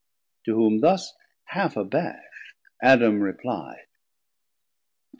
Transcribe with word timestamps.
To 0.45 0.55
whom 0.55 0.79
thus 0.79 1.13
half 1.43 1.77
abash't 1.77 2.55
Adam 2.81 3.19
repli'd. 3.21 3.85